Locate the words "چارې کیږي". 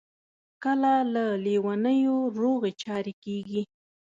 2.83-3.61